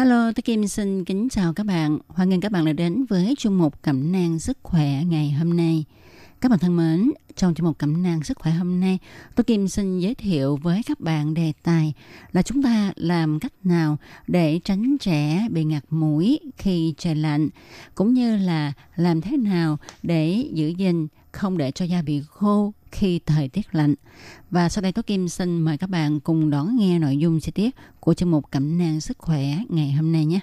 Hello, 0.00 0.32
tôi 0.36 0.42
Kim 0.42 0.66
xin 0.66 1.04
kính 1.04 1.28
chào 1.30 1.52
các 1.52 1.66
bạn. 1.66 1.98
Hoan 2.08 2.28
nghênh 2.28 2.40
các 2.40 2.52
bạn 2.52 2.64
đã 2.64 2.72
đến 2.72 3.04
với 3.08 3.34
chương 3.38 3.58
mục 3.58 3.82
Cẩm 3.82 4.12
nang 4.12 4.38
sức 4.38 4.58
khỏe 4.62 5.04
ngày 5.04 5.30
hôm 5.30 5.56
nay. 5.56 5.84
Các 6.40 6.48
bạn 6.48 6.58
thân 6.58 6.76
mến, 6.76 7.10
trong 7.36 7.54
chương 7.54 7.66
mục 7.66 7.78
Cẩm 7.78 8.02
nang 8.02 8.22
sức 8.22 8.38
khỏe 8.38 8.52
hôm 8.52 8.80
nay, 8.80 8.98
tôi 9.34 9.44
Kim 9.44 9.68
xin 9.68 9.98
giới 9.98 10.14
thiệu 10.14 10.56
với 10.56 10.82
các 10.86 11.00
bạn 11.00 11.34
đề 11.34 11.52
tài 11.62 11.92
là 12.32 12.42
chúng 12.42 12.62
ta 12.62 12.92
làm 12.96 13.40
cách 13.40 13.52
nào 13.64 13.96
để 14.26 14.60
tránh 14.64 14.98
trẻ 14.98 15.46
bị 15.50 15.64
ngạt 15.64 15.84
mũi 15.90 16.40
khi 16.56 16.94
trời 16.98 17.14
lạnh, 17.14 17.48
cũng 17.94 18.14
như 18.14 18.36
là 18.36 18.72
làm 18.96 19.20
thế 19.20 19.36
nào 19.36 19.78
để 20.02 20.46
giữ 20.52 20.68
gìn 20.68 21.06
không 21.32 21.58
để 21.58 21.70
cho 21.70 21.84
da 21.84 22.02
bị 22.02 22.22
khô 22.28 22.72
khi 22.92 23.20
thời 23.26 23.48
tiết 23.48 23.74
lạnh. 23.74 23.94
Và 24.50 24.68
sau 24.68 24.82
đây 24.82 24.92
Tố 24.92 25.02
Kim 25.02 25.28
xin 25.28 25.60
mời 25.60 25.78
các 25.78 25.90
bạn 25.90 26.20
cùng 26.20 26.50
đón 26.50 26.76
nghe 26.76 26.98
nội 26.98 27.16
dung 27.16 27.40
chi 27.40 27.52
tiết 27.52 27.74
của 28.00 28.14
chương 28.14 28.30
mục 28.30 28.50
Cẩm 28.50 28.78
nang 28.78 29.00
sức 29.00 29.18
khỏe 29.18 29.44
ngày 29.68 29.92
hôm 29.92 30.12
nay 30.12 30.26
nhé. 30.26 30.40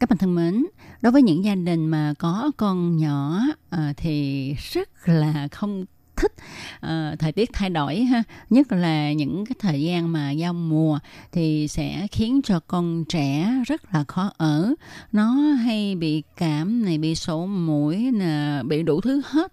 Các 0.00 0.08
bạn 0.10 0.18
thân 0.18 0.34
mến, 0.34 0.66
đối 1.00 1.12
với 1.12 1.22
những 1.22 1.44
gia 1.44 1.54
đình 1.54 1.86
mà 1.86 2.14
có 2.18 2.50
con 2.56 2.96
nhỏ 2.96 3.40
à, 3.70 3.92
thì 3.96 4.54
rất 4.54 4.88
là 5.08 5.48
không 5.52 5.84
thích 6.22 6.32
uh, 6.76 7.18
thời 7.18 7.32
tiết 7.32 7.50
thay 7.52 7.70
đổi 7.70 8.00
ha. 8.00 8.22
Nhất 8.50 8.72
là 8.72 9.12
những 9.12 9.46
cái 9.46 9.56
thời 9.58 9.82
gian 9.82 10.12
mà 10.12 10.30
giao 10.30 10.52
mùa 10.52 10.98
thì 11.32 11.68
sẽ 11.68 12.06
khiến 12.12 12.40
cho 12.44 12.60
con 12.60 13.04
trẻ 13.08 13.50
rất 13.66 13.94
là 13.94 14.04
khó 14.04 14.32
ở. 14.36 14.74
Nó 15.12 15.32
hay 15.34 15.94
bị 15.94 16.22
cảm 16.36 16.84
này 16.84 16.98
bị 16.98 17.14
sổ 17.14 17.46
mũi 17.46 18.10
nè 18.12 18.62
bị 18.68 18.82
đủ 18.82 19.00
thứ 19.00 19.22
hết. 19.24 19.52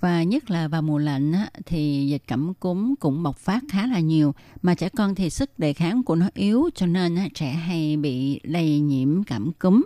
Và 0.00 0.22
nhất 0.22 0.50
là 0.50 0.68
vào 0.68 0.82
mùa 0.82 0.98
lạnh 0.98 1.32
á, 1.32 1.48
thì 1.66 2.06
dịch 2.08 2.22
cảm 2.26 2.54
cúm 2.54 2.94
cũng 2.94 3.22
bộc 3.22 3.38
phát 3.38 3.62
khá 3.70 3.86
là 3.86 4.00
nhiều. 4.00 4.34
Mà 4.62 4.74
trẻ 4.74 4.88
con 4.88 5.14
thì 5.14 5.30
sức 5.30 5.58
đề 5.58 5.72
kháng 5.72 6.02
của 6.02 6.14
nó 6.14 6.26
yếu 6.34 6.70
cho 6.74 6.86
nên 6.86 7.16
á, 7.16 7.28
trẻ 7.34 7.50
hay 7.52 7.96
bị 7.96 8.40
lây 8.42 8.78
nhiễm 8.78 9.24
cảm 9.24 9.52
cúm 9.52 9.82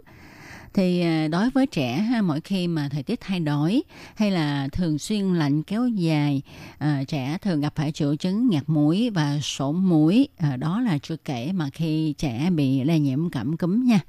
thì 0.78 1.00
à, 1.00 1.28
đối 1.28 1.50
với 1.50 1.66
trẻ 1.66 2.20
mỗi 2.24 2.40
khi 2.40 2.68
mà 2.68 2.88
thời 2.92 3.02
tiết 3.02 3.20
thay 3.20 3.40
đổi 3.40 3.82
hay 4.14 4.30
là 4.30 4.68
thường 4.72 4.98
xuyên 4.98 5.34
lạnh 5.34 5.62
kéo 5.62 5.88
dài 5.88 6.42
à, 6.78 7.04
trẻ 7.08 7.38
thường 7.42 7.60
gặp 7.60 7.72
phải 7.76 7.92
triệu 7.92 8.16
chứng 8.16 8.48
ngạt 8.50 8.62
mũi 8.66 9.10
và 9.10 9.38
sổ 9.42 9.72
mũi. 9.72 10.28
À, 10.36 10.56
đó 10.56 10.80
là 10.80 10.98
chưa 10.98 11.16
kể 11.16 11.52
mà 11.52 11.70
khi 11.72 12.14
trẻ 12.18 12.50
bị 12.50 12.84
lây 12.84 13.00
nhiễm 13.00 13.30
cảm 13.30 13.56
cúm 13.56 13.84
nha. 13.84 14.00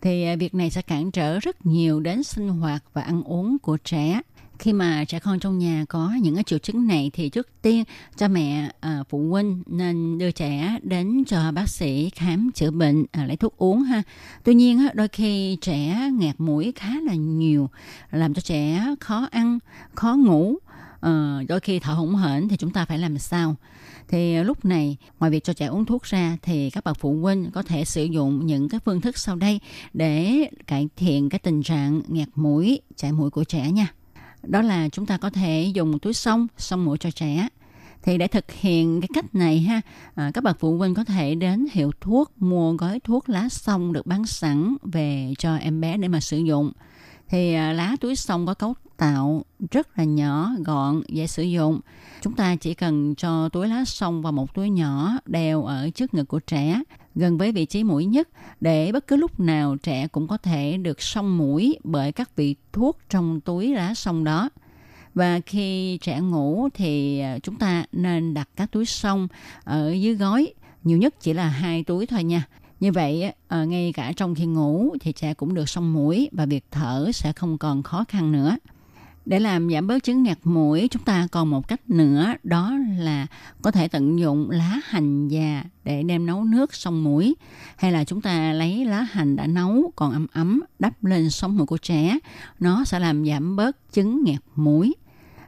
Thì 0.00 0.24
à, 0.24 0.36
việc 0.36 0.54
này 0.54 0.70
sẽ 0.70 0.82
cản 0.82 1.10
trở 1.10 1.38
rất 1.38 1.66
nhiều 1.66 2.00
đến 2.00 2.22
sinh 2.22 2.48
hoạt 2.48 2.84
và 2.92 3.02
ăn 3.02 3.22
uống 3.22 3.58
của 3.58 3.76
trẻ 3.76 4.20
khi 4.58 4.72
mà 4.72 5.04
trẻ 5.04 5.20
con 5.20 5.38
trong 5.38 5.58
nhà 5.58 5.84
có 5.88 6.12
những 6.22 6.34
cái 6.34 6.44
triệu 6.44 6.58
chứng 6.58 6.86
này 6.86 7.10
thì 7.14 7.28
trước 7.28 7.48
tiên 7.62 7.84
cha 8.16 8.28
mẹ 8.28 8.70
à, 8.80 9.02
phụ 9.08 9.30
huynh 9.30 9.62
nên 9.66 10.18
đưa 10.18 10.30
trẻ 10.30 10.78
đến 10.82 11.24
cho 11.24 11.52
bác 11.52 11.68
sĩ 11.68 12.10
khám 12.10 12.50
chữa 12.54 12.70
bệnh 12.70 13.04
à, 13.12 13.26
lấy 13.26 13.36
thuốc 13.36 13.56
uống 13.56 13.82
ha. 13.82 14.02
Tuy 14.44 14.54
nhiên 14.54 14.86
đôi 14.94 15.08
khi 15.08 15.58
trẻ 15.60 16.10
ngạt 16.12 16.34
mũi 16.38 16.72
khá 16.76 16.90
là 17.06 17.14
nhiều 17.14 17.70
làm 18.10 18.34
cho 18.34 18.40
trẻ 18.40 18.94
khó 19.00 19.28
ăn 19.30 19.58
khó 19.94 20.14
ngủ 20.14 20.56
à, 21.00 21.42
đôi 21.48 21.60
khi 21.60 21.78
thở 21.78 21.92
hổn 21.92 22.14
hển 22.14 22.48
thì 22.48 22.56
chúng 22.56 22.70
ta 22.70 22.84
phải 22.84 22.98
làm 22.98 23.18
sao? 23.18 23.56
Thì 24.08 24.42
lúc 24.42 24.64
này 24.64 24.96
ngoài 25.20 25.30
việc 25.30 25.44
cho 25.44 25.52
trẻ 25.52 25.66
uống 25.66 25.84
thuốc 25.84 26.02
ra 26.02 26.36
thì 26.42 26.70
các 26.70 26.84
bậc 26.84 26.98
phụ 27.00 27.20
huynh 27.20 27.50
có 27.50 27.62
thể 27.62 27.84
sử 27.84 28.04
dụng 28.04 28.46
những 28.46 28.68
cái 28.68 28.80
phương 28.84 29.00
thức 29.00 29.18
sau 29.18 29.36
đây 29.36 29.60
để 29.92 30.48
cải 30.66 30.88
thiện 30.96 31.28
cái 31.28 31.38
tình 31.38 31.62
trạng 31.62 32.02
ngạt 32.08 32.28
mũi 32.34 32.80
chảy 32.96 33.12
mũi 33.12 33.30
của 33.30 33.44
trẻ 33.44 33.70
nha 33.70 33.86
đó 34.42 34.62
là 34.62 34.88
chúng 34.88 35.06
ta 35.06 35.16
có 35.16 35.30
thể 35.30 35.70
dùng 35.74 35.98
túi 35.98 36.14
sông 36.14 36.46
sông 36.56 36.84
mũi 36.84 36.98
cho 36.98 37.10
trẻ. 37.10 37.48
Thì 38.02 38.18
để 38.18 38.28
thực 38.28 38.50
hiện 38.50 39.00
cái 39.00 39.08
cách 39.14 39.34
này 39.34 39.60
ha 39.60 39.80
à, 40.14 40.30
các 40.34 40.44
bậc 40.44 40.60
phụ 40.60 40.78
huynh 40.78 40.94
có 40.94 41.04
thể 41.04 41.34
đến 41.34 41.66
hiệu 41.72 41.90
thuốc 42.00 42.32
mua 42.36 42.72
gói 42.72 43.00
thuốc 43.00 43.28
lá 43.28 43.48
sông 43.48 43.92
được 43.92 44.06
bán 44.06 44.26
sẵn 44.26 44.76
về 44.82 45.34
cho 45.38 45.56
em 45.56 45.80
bé 45.80 45.96
để 45.96 46.08
mà 46.08 46.20
sử 46.20 46.38
dụng. 46.38 46.72
Thì 47.28 47.54
à, 47.54 47.72
lá 47.72 47.96
túi 48.00 48.16
sông 48.16 48.46
có 48.46 48.54
cấu 48.54 48.74
tạo 48.96 49.44
rất 49.70 49.98
là 49.98 50.04
nhỏ 50.04 50.50
gọn 50.64 51.02
dễ 51.08 51.26
sử 51.26 51.42
dụng. 51.42 51.80
Chúng 52.22 52.32
ta 52.32 52.56
chỉ 52.56 52.74
cần 52.74 53.14
cho 53.14 53.48
túi 53.48 53.68
lá 53.68 53.84
sông 53.84 54.22
vào 54.22 54.32
một 54.32 54.54
túi 54.54 54.70
nhỏ 54.70 55.18
đeo 55.26 55.64
ở 55.64 55.90
trước 55.90 56.14
ngực 56.14 56.28
của 56.28 56.40
trẻ 56.40 56.82
gần 57.18 57.38
với 57.38 57.52
vị 57.52 57.66
trí 57.66 57.84
mũi 57.84 58.04
nhất 58.04 58.28
để 58.60 58.92
bất 58.92 59.06
cứ 59.06 59.16
lúc 59.16 59.40
nào 59.40 59.76
trẻ 59.76 60.08
cũng 60.08 60.28
có 60.28 60.36
thể 60.36 60.76
được 60.76 61.02
xông 61.02 61.38
mũi 61.38 61.78
bởi 61.84 62.12
các 62.12 62.36
vị 62.36 62.56
thuốc 62.72 62.98
trong 63.08 63.40
túi 63.40 63.74
lá 63.74 63.94
xông 63.94 64.24
đó. 64.24 64.50
Và 65.14 65.40
khi 65.46 65.98
trẻ 65.98 66.20
ngủ 66.20 66.68
thì 66.74 67.20
ờ, 67.20 67.38
chúng 67.38 67.56
ta 67.56 67.84
nên 67.92 68.34
đặt 68.34 68.48
các 68.56 68.72
túi 68.72 68.84
xông 68.84 69.28
ở 69.64 69.92
dưới 69.92 70.14
gói 70.14 70.54
nhiều 70.84 70.98
nhất 70.98 71.14
chỉ 71.20 71.32
là 71.32 71.48
hai 71.48 71.84
túi 71.84 72.06
thôi 72.06 72.24
nha. 72.24 72.46
Như 72.80 72.92
vậy 72.92 73.32
ờ, 73.48 73.64
ngay 73.64 73.92
cả 73.92 74.12
trong 74.16 74.34
khi 74.34 74.46
ngủ 74.46 74.96
thì 75.00 75.12
trẻ 75.12 75.34
cũng 75.34 75.54
được 75.54 75.68
xông 75.68 75.92
mũi 75.92 76.28
và 76.32 76.46
việc 76.46 76.64
thở 76.70 77.10
sẽ 77.14 77.32
không 77.32 77.58
còn 77.58 77.82
khó 77.82 78.04
khăn 78.08 78.32
nữa 78.32 78.56
để 79.28 79.40
làm 79.40 79.70
giảm 79.70 79.86
bớt 79.86 80.02
chứng 80.02 80.22
ngạt 80.22 80.38
mũi 80.44 80.88
chúng 80.90 81.02
ta 81.02 81.26
còn 81.32 81.50
một 81.50 81.68
cách 81.68 81.90
nữa 81.90 82.34
đó 82.42 82.72
là 82.98 83.26
có 83.62 83.70
thể 83.70 83.88
tận 83.88 84.18
dụng 84.18 84.50
lá 84.50 84.80
hành 84.84 85.28
già 85.28 85.64
để 85.84 86.02
đem 86.02 86.26
nấu 86.26 86.44
nước 86.44 86.74
sông 86.74 87.04
mũi 87.04 87.36
hay 87.76 87.92
là 87.92 88.04
chúng 88.04 88.20
ta 88.20 88.52
lấy 88.52 88.84
lá 88.84 89.02
hành 89.02 89.36
đã 89.36 89.46
nấu 89.46 89.92
còn 89.96 90.12
ấm 90.12 90.26
ấm 90.32 90.60
đắp 90.78 91.04
lên 91.04 91.30
sông 91.30 91.56
mũi 91.56 91.66
của 91.66 91.76
trẻ 91.76 92.18
nó 92.60 92.84
sẽ 92.84 92.98
làm 92.98 93.26
giảm 93.26 93.56
bớt 93.56 93.92
chứng 93.92 94.24
ngạt 94.24 94.42
mũi. 94.56 94.94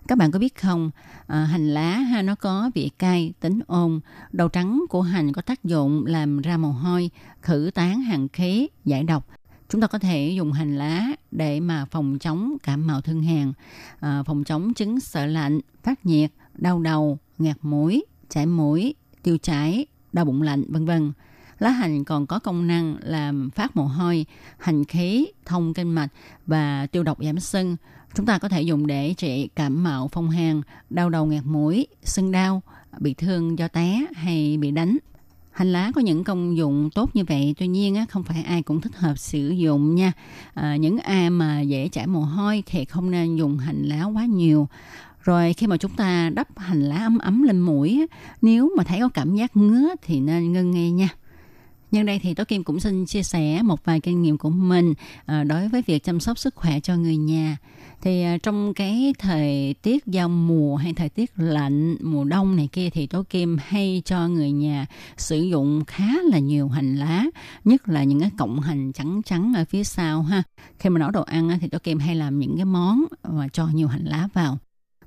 Các 0.09 0.19
bạn 0.19 0.31
có 0.31 0.39
biết 0.39 0.61
không 0.61 0.91
à, 1.27 1.45
hành 1.45 1.75
lá 1.75 1.97
ha 1.97 2.23
nó 2.23 2.35
có 2.35 2.71
vị 2.75 2.91
cay 2.99 3.33
tính 3.41 3.61
ôn. 3.67 4.01
Đầu 4.33 4.49
trắng 4.49 4.85
của 4.89 5.03
hành 5.03 5.33
có 5.33 5.43
tác 5.43 5.65
dụng 5.65 6.07
làm 6.07 6.41
ra 6.41 6.57
mồ 6.57 6.71
hôi 6.71 7.11
khử 7.43 7.71
tán 7.75 8.01
hàng 8.01 8.29
khí 8.29 8.69
giải 8.85 9.05
độc 9.05 9.40
chúng 9.71 9.81
ta 9.81 9.87
có 9.87 9.99
thể 9.99 10.33
dùng 10.37 10.53
hành 10.53 10.77
lá 10.77 11.07
để 11.31 11.61
mà 11.61 11.85
phòng 11.91 12.19
chống 12.21 12.57
cảm 12.63 12.87
mạo 12.87 13.01
thương 13.01 13.23
hàn 13.23 13.53
à, 14.01 14.23
phòng 14.23 14.45
chống 14.45 14.75
chứng 14.75 15.01
sợ 15.01 15.27
lạnh 15.27 15.61
phát 15.83 16.07
nhiệt 16.07 16.31
đau 16.55 16.81
đầu 16.81 17.19
ngạt 17.39 17.57
mũi 17.63 18.05
chảy 18.29 18.47
mũi 18.47 18.95
tiêu 19.23 19.39
chảy 19.39 19.87
đau 20.13 20.25
bụng 20.25 20.43
lạnh 20.43 20.65
vân 20.69 20.87
vân. 20.87 21.13
Lá 21.59 21.71
hành 21.71 22.05
còn 22.05 22.27
có 22.27 22.39
công 22.39 22.67
năng 22.67 22.97
làm 23.01 23.51
phát 23.51 23.77
mồ 23.77 23.85
hôi 23.85 24.27
hành 24.59 24.85
khí 24.85 25.27
thông 25.45 25.75
kinh 25.75 25.95
mạch 25.95 26.09
và 26.47 26.87
tiêu 26.87 27.03
độc 27.03 27.19
giảm 27.25 27.41
sưng 27.41 27.77
chúng 28.15 28.27
ta 28.27 28.39
có 28.39 28.49
thể 28.49 28.63
dùng 28.63 28.87
để 28.87 29.15
trị 29.17 29.49
cảm 29.57 29.85
mạo 29.85 30.09
phong 30.13 30.31
hàn 30.31 30.63
đau 30.91 31.11
đầu 31.11 31.27
ngạt 31.27 31.45
mũi 31.47 31.87
sưng 32.05 32.33
đau 32.33 32.63
bị 32.99 33.15
thương 33.15 33.59
do 33.59 33.69
té 33.69 34.07
hay 34.15 34.57
bị 34.57 34.71
đánh 34.71 34.97
hành 35.51 35.73
lá 35.73 35.93
có 35.95 36.01
những 36.01 36.25
công 36.25 36.57
dụng 36.57 36.91
tốt 36.95 37.11
như 37.15 37.25
vậy 37.29 37.55
tuy 37.59 37.67
nhiên 37.67 37.95
á, 37.95 38.07
không 38.11 38.23
phải 38.23 38.43
ai 38.43 38.63
cũng 38.63 38.81
thích 38.81 38.97
hợp 38.97 39.19
sử 39.19 39.49
dụng 39.49 39.95
nha. 39.95 40.13
À, 40.55 40.77
những 40.77 40.99
ai 40.99 41.31
mà 41.31 41.61
dễ 41.61 41.89
chảy 41.89 42.07
mồ 42.07 42.21
hôi 42.21 42.63
thì 42.67 42.85
không 42.85 43.11
nên 43.11 43.37
dùng 43.37 43.59
hành 43.59 43.83
lá 43.83 44.05
quá 44.05 44.25
nhiều. 44.25 44.69
Rồi 45.23 45.53
khi 45.53 45.67
mà 45.67 45.77
chúng 45.77 45.97
ta 45.97 46.31
đắp 46.35 46.59
hành 46.59 46.83
lá 46.83 46.97
ấm 46.97 47.19
ấm 47.19 47.43
lên 47.43 47.61
mũi 47.61 48.07
nếu 48.43 48.71
mà 48.77 48.85
thấy 48.85 49.01
có 49.01 49.09
cảm 49.09 49.35
giác 49.35 49.57
ngứa 49.57 49.89
thì 50.03 50.21
nên 50.21 50.53
ngưng 50.53 50.71
ngay 50.71 50.91
nha. 50.91 51.09
Nhân 51.91 52.07
đây 52.07 52.19
thì 52.19 52.35
Tố 52.35 52.45
Kim 52.45 52.65
cũng 52.65 52.81
xin 52.81 53.07
chia 53.07 53.23
sẻ 53.23 53.63
một 53.63 53.85
vài 53.85 54.01
kinh 54.01 54.23
nghiệm 54.23 54.39
của 54.39 54.51
mình 54.51 54.95
ờ, 55.27 55.45
đối 55.45 55.69
với 55.69 55.83
việc 55.87 56.05
chăm 56.05 56.21
sóc 56.21 56.39
sức 56.39 56.55
khỏe 56.55 56.81
cho 56.81 56.97
người 56.97 57.17
nhà. 57.17 57.57
Thì 58.03 58.23
ờ, 58.23 58.39
trong 58.39 58.75
cái 58.75 59.15
thời 59.19 59.75
tiết 59.83 60.07
giao 60.07 60.29
mùa 60.29 60.77
hay 60.77 60.93
thời 60.95 61.09
tiết 61.09 61.31
lạnh, 61.37 61.97
mùa 62.01 62.25
đông 62.25 62.57
này 62.57 62.69
kia 62.73 62.91
thì 62.91 63.07
Tố 63.07 63.23
Kim 63.23 63.59
hay 63.67 64.03
cho 64.05 64.29
người 64.29 64.53
nhà 64.53 64.87
sử 65.17 65.43
dụng 65.43 65.85
khá 65.87 66.09
là 66.31 66.39
nhiều 66.39 66.69
hành 66.69 66.97
lá, 66.97 67.25
nhất 67.65 67.89
là 67.89 68.05
những 68.05 68.21
cái 68.21 68.31
cọng 68.39 68.61
hành 68.61 68.93
trắng 68.93 69.23
trắng 69.25 69.53
ở 69.57 69.65
phía 69.65 69.85
sau 69.85 70.23
ha. 70.23 70.43
Khi 70.79 70.91
mà 70.91 71.01
nấu 71.01 71.11
đồ 71.11 71.23
ăn 71.23 71.59
thì 71.61 71.69
Tố 71.69 71.79
Kim 71.79 71.99
hay 71.99 72.15
làm 72.15 72.39
những 72.39 72.57
cái 72.57 72.65
món 72.65 73.05
mà 73.29 73.49
cho 73.49 73.67
nhiều 73.67 73.89
hành 73.89 74.05
lá 74.05 74.29
vào 74.35 74.59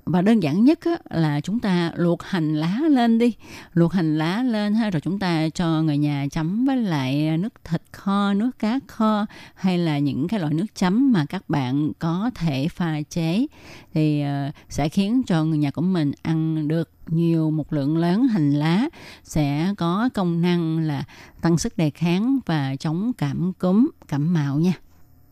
và 0.06 0.22
đơn 0.22 0.42
giản 0.42 0.64
nhất 0.64 0.80
á, 0.84 0.98
là 1.10 1.40
chúng 1.40 1.60
ta 1.60 1.92
luộc 1.94 2.22
hành 2.22 2.54
lá 2.54 2.80
lên 2.88 3.18
đi. 3.18 3.34
Luộc 3.72 3.92
hành 3.92 4.18
lá 4.18 4.42
lên 4.42 4.74
ha 4.74 4.90
rồi 4.90 5.00
chúng 5.00 5.18
ta 5.18 5.48
cho 5.48 5.82
người 5.82 5.98
nhà 5.98 6.26
chấm 6.30 6.64
với 6.64 6.76
lại 6.76 7.38
nước 7.38 7.54
thịt 7.64 7.82
kho 7.92 8.32
nước 8.34 8.50
cá 8.58 8.78
kho 8.86 9.26
hay 9.54 9.78
là 9.78 9.98
những 9.98 10.28
cái 10.28 10.40
loại 10.40 10.54
nước 10.54 10.66
chấm 10.74 11.12
mà 11.12 11.26
các 11.28 11.48
bạn 11.48 11.92
có 11.98 12.30
thể 12.34 12.68
pha 12.68 13.02
chế. 13.02 13.46
Thì 13.94 14.24
uh, 14.48 14.54
sẽ 14.68 14.88
khiến 14.88 15.22
cho 15.26 15.44
người 15.44 15.58
nhà 15.58 15.70
của 15.70 15.82
mình 15.82 16.12
ăn 16.22 16.68
được 16.68 16.90
nhiều 17.06 17.50
một 17.50 17.72
lượng 17.72 17.96
lớn 17.96 18.28
hành 18.28 18.52
lá. 18.52 18.88
Sẽ 19.24 19.74
có 19.76 20.08
công 20.14 20.42
năng 20.42 20.78
là 20.78 21.04
tăng 21.40 21.58
sức 21.58 21.76
đề 21.76 21.90
kháng 21.90 22.38
và 22.46 22.76
chống 22.76 23.12
cảm 23.18 23.52
cúm 23.58 23.90
cảm 24.08 24.32
mạo 24.34 24.58
nha. 24.58 24.72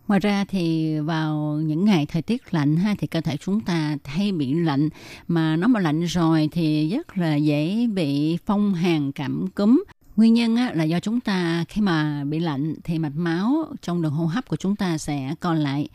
Ngoài 0.09 0.21
ra 0.21 0.45
thì 0.49 0.99
vào 1.01 1.61
những 1.65 1.85
ngày 1.85 2.07
thời 2.07 2.23
tiết 2.23 2.55
lạnh 2.55 2.77
ha 2.77 2.95
thì 2.99 3.07
cơ 3.07 3.21
thể 3.21 3.37
chúng 3.37 3.61
ta 3.61 3.97
hay 4.05 4.33
bị 4.33 4.55
lạnh 4.55 4.89
mà 5.29 5.57
nó 5.57 5.69
mà 5.69 5.81
lạnh 5.81 6.05
rồi 6.05 6.49
thì 6.53 6.89
rất 6.89 7.19
là 7.19 7.37
dễ 7.37 7.87
bị 7.87 8.39
phong 8.47 8.75
hàn 8.75 9.13
cảm 9.13 9.47
cúm. 9.55 9.83
Nguyên 10.17 10.35
nhân 10.35 10.57
á, 10.57 10.73
là 10.75 10.85
do 10.85 11.01
chúng 11.01 11.21
ta 11.21 11.65
khi 11.69 11.81
mà 11.81 12.25
bị 12.25 12.41
lạnh 12.41 12.75
thì 12.85 12.99
mạch 12.99 13.17
máu 13.17 13.65
trong 13.83 14.03
đường 14.03 14.13
hô 14.13 14.27
hấp 14.27 14.49
của 14.49 14.57
chúng 14.57 14.77
ta 14.77 14.99
sẽ 14.99 15.35
còn 15.41 15.57
lại. 15.57 15.89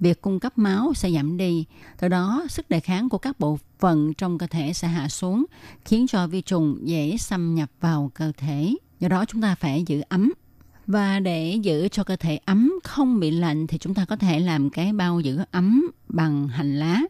Việc 0.00 0.20
cung 0.20 0.40
cấp 0.40 0.58
máu 0.58 0.94
sẽ 0.94 1.10
giảm 1.10 1.36
đi. 1.36 1.64
Từ 2.00 2.08
đó 2.08 2.44
sức 2.48 2.70
đề 2.70 2.80
kháng 2.80 3.08
của 3.08 3.18
các 3.18 3.40
bộ 3.40 3.58
phận 3.78 4.14
trong 4.14 4.38
cơ 4.38 4.46
thể 4.46 4.72
sẽ 4.72 4.88
hạ 4.88 5.08
xuống 5.08 5.44
khiến 5.84 6.06
cho 6.06 6.26
vi 6.26 6.42
trùng 6.42 6.78
dễ 6.82 7.16
xâm 7.16 7.54
nhập 7.54 7.70
vào 7.80 8.10
cơ 8.14 8.32
thể. 8.36 8.74
Do 9.00 9.08
đó 9.08 9.24
chúng 9.24 9.42
ta 9.42 9.54
phải 9.54 9.84
giữ 9.86 10.02
ấm 10.08 10.32
và 10.86 11.20
để 11.20 11.58
giữ 11.62 11.88
cho 11.88 12.04
cơ 12.04 12.16
thể 12.16 12.38
ấm, 12.44 12.72
không 12.84 13.20
bị 13.20 13.30
lạnh, 13.30 13.66
thì 13.66 13.78
chúng 13.78 13.94
ta 13.94 14.04
có 14.04 14.16
thể 14.16 14.40
làm 14.40 14.70
cái 14.70 14.92
bao 14.92 15.20
giữ 15.20 15.40
ấm 15.50 15.90
bằng 16.08 16.48
hành 16.48 16.78
lá. 16.78 17.00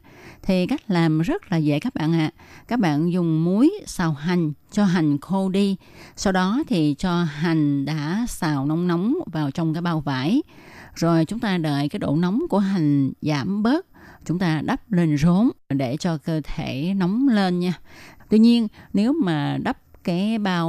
Thì 0.42 0.66
cách 0.66 0.90
làm 0.90 1.20
rất 1.20 1.52
là 1.52 1.56
dễ 1.56 1.80
các 1.80 1.94
bạn 1.94 2.12
ạ. 2.12 2.30
À. 2.36 2.42
Các 2.68 2.80
bạn 2.80 3.12
dùng 3.12 3.44
muối 3.44 3.72
xào 3.86 4.12
hành, 4.12 4.52
cho 4.72 4.84
hành 4.84 5.18
khô 5.18 5.48
đi. 5.48 5.76
Sau 6.16 6.32
đó 6.32 6.62
thì 6.68 6.94
cho 6.98 7.24
hành 7.24 7.84
đã 7.84 8.26
xào 8.28 8.66
nóng 8.66 8.88
nóng 8.88 9.14
vào 9.26 9.50
trong 9.50 9.74
cái 9.74 9.82
bao 9.82 10.00
vải. 10.00 10.42
Rồi 10.94 11.24
chúng 11.24 11.40
ta 11.40 11.58
đợi 11.58 11.88
cái 11.88 11.98
độ 11.98 12.16
nóng 12.16 12.42
của 12.50 12.58
hành 12.58 13.12
giảm 13.22 13.62
bớt 13.62 13.86
chúng 14.24 14.38
ta 14.38 14.60
đắp 14.64 14.92
lên 14.92 15.16
rốn 15.16 15.50
để 15.68 15.96
cho 15.96 16.18
cơ 16.18 16.40
thể 16.44 16.94
nóng 16.96 17.28
lên 17.28 17.60
nha. 17.60 17.72
Tuy 18.30 18.38
nhiên, 18.38 18.68
nếu 18.92 19.12
mà 19.12 19.58
đắp 19.62 19.78
cái 20.04 20.38
bao 20.38 20.68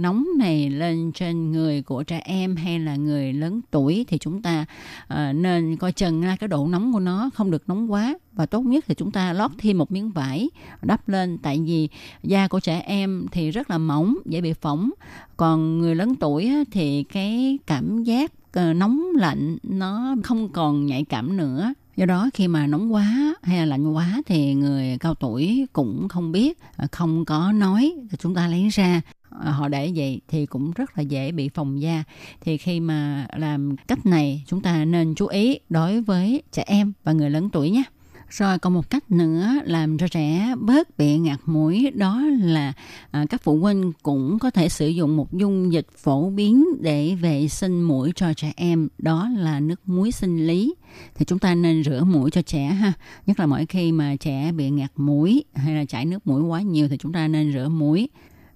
nóng 0.00 0.26
này 0.38 0.70
lên 0.70 1.12
trên 1.12 1.52
người 1.52 1.82
của 1.82 2.02
trẻ 2.02 2.20
em 2.24 2.56
hay 2.56 2.78
là 2.78 2.96
người 2.96 3.32
lớn 3.32 3.60
tuổi 3.70 4.04
thì 4.08 4.18
chúng 4.18 4.42
ta 4.42 4.66
uh, 5.14 5.34
nên 5.34 5.76
coi 5.76 5.92
chừng 5.92 6.20
ra 6.20 6.36
cái 6.36 6.48
độ 6.48 6.66
nóng 6.68 6.92
của 6.92 7.00
nó 7.00 7.30
không 7.34 7.50
được 7.50 7.68
nóng 7.68 7.92
quá. 7.92 8.14
Và 8.32 8.46
tốt 8.46 8.60
nhất 8.60 8.84
thì 8.88 8.94
chúng 8.94 9.10
ta 9.10 9.32
lót 9.32 9.50
thêm 9.58 9.78
một 9.78 9.92
miếng 9.92 10.10
vải 10.10 10.50
đắp 10.82 11.08
lên 11.08 11.38
tại 11.38 11.60
vì 11.66 11.88
da 12.22 12.48
của 12.48 12.60
trẻ 12.60 12.80
em 12.80 13.26
thì 13.32 13.50
rất 13.50 13.70
là 13.70 13.78
mỏng 13.78 14.16
dễ 14.24 14.40
bị 14.40 14.52
phỏng. 14.52 14.90
Còn 15.36 15.78
người 15.78 15.94
lớn 15.94 16.14
tuổi 16.14 16.52
thì 16.72 17.02
cái 17.02 17.58
cảm 17.66 18.04
giác 18.04 18.32
ờ, 18.52 18.72
nóng 18.72 19.02
lạnh 19.16 19.58
nó 19.62 20.16
không 20.24 20.48
còn 20.48 20.86
nhạy 20.86 21.04
cảm 21.04 21.36
nữa 21.36 21.72
do 21.98 22.06
đó 22.06 22.30
khi 22.34 22.48
mà 22.48 22.66
nóng 22.66 22.92
quá 22.92 23.34
hay 23.42 23.58
là 23.58 23.64
lạnh 23.64 23.92
quá 23.92 24.22
thì 24.26 24.54
người 24.54 24.98
cao 25.00 25.14
tuổi 25.14 25.66
cũng 25.72 26.08
không 26.08 26.32
biết 26.32 26.58
à, 26.76 26.86
không 26.92 27.24
có 27.24 27.52
nói 27.52 27.94
chúng 28.18 28.34
ta 28.34 28.48
lấy 28.48 28.68
ra. 28.68 29.00
À, 29.44 29.50
họ 29.50 29.68
để 29.68 29.92
vậy 29.96 30.20
thì 30.28 30.46
cũng 30.46 30.70
rất 30.70 30.98
là 30.98 31.02
dễ 31.02 31.32
bị 31.32 31.48
phồng 31.48 31.80
da. 31.80 32.04
Thì 32.40 32.56
khi 32.56 32.80
mà 32.80 33.26
làm 33.36 33.76
cách 33.76 34.06
này, 34.06 34.44
chúng 34.46 34.60
ta 34.60 34.84
nên 34.84 35.14
chú 35.14 35.26
ý 35.26 35.58
đối 35.68 36.00
với 36.00 36.42
trẻ 36.52 36.64
em 36.66 36.92
và 37.04 37.12
người 37.12 37.30
lớn 37.30 37.50
tuổi 37.52 37.70
nhé 37.70 37.82
rồi 38.28 38.58
còn 38.58 38.74
một 38.74 38.90
cách 38.90 39.10
nữa 39.10 39.48
làm 39.64 39.98
cho 39.98 40.08
trẻ 40.08 40.54
bớt 40.58 40.98
bị 40.98 41.18
ngạt 41.18 41.40
mũi 41.46 41.90
đó 41.94 42.22
là 42.40 42.72
à, 43.10 43.24
các 43.30 43.42
phụ 43.42 43.58
huynh 43.58 43.92
cũng 44.02 44.38
có 44.38 44.50
thể 44.50 44.68
sử 44.68 44.88
dụng 44.88 45.16
một 45.16 45.32
dung 45.32 45.72
dịch 45.72 45.86
phổ 45.96 46.30
biến 46.30 46.64
để 46.80 47.14
vệ 47.14 47.48
sinh 47.48 47.82
mũi 47.82 48.12
cho 48.16 48.34
trẻ 48.34 48.52
em 48.56 48.88
đó 48.98 49.28
là 49.36 49.60
nước 49.60 49.88
muối 49.88 50.12
sinh 50.12 50.46
lý. 50.46 50.74
Thì 51.14 51.24
chúng 51.24 51.38
ta 51.38 51.54
nên 51.54 51.84
rửa 51.84 52.04
mũi 52.04 52.30
cho 52.30 52.42
trẻ 52.42 52.64
ha 52.64 52.92
nhất 53.26 53.40
là 53.40 53.46
mỗi 53.46 53.66
khi 53.66 53.92
mà 53.92 54.16
trẻ 54.16 54.52
bị 54.52 54.70
ngạt 54.70 54.92
mũi 54.96 55.44
hay 55.54 55.74
là 55.74 55.84
chảy 55.84 56.04
nước 56.04 56.26
mũi 56.26 56.42
quá 56.42 56.62
nhiều 56.62 56.88
thì 56.88 56.96
chúng 56.96 57.12
ta 57.12 57.28
nên 57.28 57.52
rửa 57.52 57.68
mũi. 57.68 58.08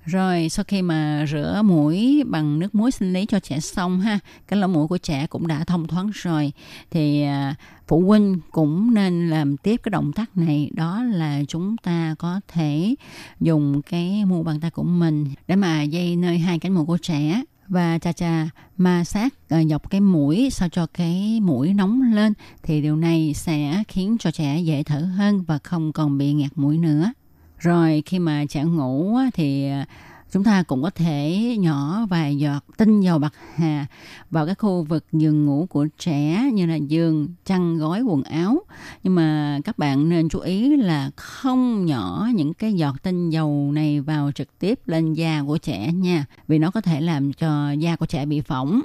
Rồi 0.04 0.48
sau 0.48 0.64
khi 0.68 0.82
mà 0.82 1.26
rửa 1.30 1.62
mũi 1.64 2.22
bằng 2.26 2.58
nước 2.58 2.74
muối 2.74 2.90
sinh 2.90 3.12
lý 3.12 3.26
cho 3.26 3.40
trẻ 3.40 3.60
xong 3.60 4.00
ha, 4.00 4.18
cái 4.48 4.60
lỗ 4.60 4.66
mũi 4.66 4.88
của 4.88 4.98
trẻ 4.98 5.26
cũng 5.26 5.46
đã 5.46 5.64
thông 5.64 5.86
thoáng 5.86 6.10
rồi 6.14 6.52
thì 6.90 7.22
à, 7.22 7.54
phụ 7.92 8.00
huynh 8.00 8.38
cũng 8.50 8.94
nên 8.94 9.30
làm 9.30 9.56
tiếp 9.56 9.80
cái 9.82 9.90
động 9.90 10.12
tác 10.12 10.36
này, 10.36 10.70
đó 10.74 11.02
là 11.02 11.42
chúng 11.48 11.76
ta 11.76 12.14
có 12.18 12.40
thể 12.48 12.94
dùng 13.40 13.82
cái 13.82 14.24
mu 14.24 14.42
bàn 14.42 14.60
tay 14.60 14.70
của 14.70 14.82
mình 14.82 15.26
để 15.48 15.56
mà 15.56 15.82
dây 15.82 16.16
nơi 16.16 16.38
hai 16.38 16.58
cánh 16.58 16.74
mũi 16.74 16.84
của 16.86 16.98
trẻ. 17.02 17.42
Và 17.68 17.98
cha 17.98 18.12
cha 18.12 18.48
ma 18.76 19.04
sát 19.04 19.34
ờ, 19.48 19.62
dọc 19.70 19.90
cái 19.90 20.00
mũi 20.00 20.48
sao 20.52 20.68
cho 20.68 20.86
cái 20.86 21.40
mũi 21.40 21.74
nóng 21.74 22.02
lên 22.14 22.32
thì 22.62 22.82
điều 22.82 22.96
này 22.96 23.32
sẽ 23.34 23.82
khiến 23.88 24.16
cho 24.20 24.30
trẻ 24.30 24.60
dễ 24.60 24.82
thở 24.82 24.98
hơn 24.98 25.42
và 25.42 25.58
không 25.58 25.92
còn 25.92 26.18
bị 26.18 26.32
ngạt 26.32 26.50
mũi 26.54 26.78
nữa. 26.78 27.12
Rồi 27.58 28.02
khi 28.06 28.18
mà 28.18 28.44
trẻ 28.48 28.64
ngủ 28.64 29.18
thì 29.34 29.68
ờ, 29.68 29.84
chúng 30.32 30.44
ta 30.44 30.62
cũng 30.62 30.82
có 30.82 30.90
thể 30.90 31.56
nhỏ 31.58 32.06
vài 32.10 32.36
giọt 32.36 32.64
tinh 32.76 33.00
dầu 33.00 33.18
bạc 33.18 33.32
hà 33.54 33.86
vào 34.30 34.46
cái 34.46 34.54
khu 34.54 34.82
vực 34.82 35.04
giường 35.12 35.46
ngủ 35.46 35.66
của 35.70 35.86
trẻ 35.98 36.50
như 36.52 36.66
là 36.66 36.76
giường, 36.76 37.28
chăn 37.44 37.78
gói 37.78 38.02
quần 38.02 38.22
áo. 38.22 38.60
Nhưng 39.02 39.14
mà 39.14 39.58
các 39.64 39.78
bạn 39.78 40.08
nên 40.08 40.28
chú 40.28 40.38
ý 40.38 40.76
là 40.76 41.10
không 41.16 41.86
nhỏ 41.86 42.28
những 42.34 42.54
cái 42.54 42.72
giọt 42.74 43.02
tinh 43.02 43.30
dầu 43.30 43.70
này 43.72 44.00
vào 44.00 44.32
trực 44.32 44.58
tiếp 44.58 44.80
lên 44.86 45.14
da 45.14 45.42
của 45.46 45.58
trẻ 45.58 45.92
nha, 45.92 46.24
vì 46.48 46.58
nó 46.58 46.70
có 46.70 46.80
thể 46.80 47.00
làm 47.00 47.32
cho 47.32 47.72
da 47.72 47.96
của 47.96 48.06
trẻ 48.06 48.26
bị 48.26 48.40
phỏng 48.40 48.80